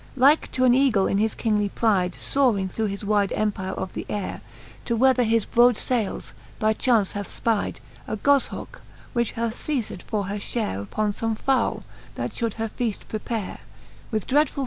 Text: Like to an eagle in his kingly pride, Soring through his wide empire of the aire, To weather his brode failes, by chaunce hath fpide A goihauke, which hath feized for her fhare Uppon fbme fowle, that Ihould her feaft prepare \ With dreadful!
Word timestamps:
Like 0.17 0.51
to 0.53 0.65
an 0.65 0.73
eagle 0.73 1.05
in 1.05 1.19
his 1.19 1.35
kingly 1.35 1.69
pride, 1.69 2.15
Soring 2.15 2.67
through 2.69 2.87
his 2.87 3.05
wide 3.05 3.31
empire 3.33 3.73
of 3.73 3.93
the 3.93 4.07
aire, 4.09 4.41
To 4.85 4.95
weather 4.95 5.21
his 5.21 5.45
brode 5.45 5.77
failes, 5.77 6.33
by 6.57 6.73
chaunce 6.73 7.11
hath 7.11 7.27
fpide 7.29 7.75
A 8.07 8.17
goihauke, 8.17 8.79
which 9.13 9.33
hath 9.33 9.53
feized 9.55 10.01
for 10.01 10.23
her 10.25 10.37
fhare 10.37 10.87
Uppon 10.87 11.11
fbme 11.15 11.37
fowle, 11.37 11.83
that 12.15 12.31
Ihould 12.31 12.53
her 12.53 12.69
feaft 12.69 13.09
prepare 13.09 13.59
\ 13.85 14.11
With 14.11 14.25
dreadful! 14.25 14.59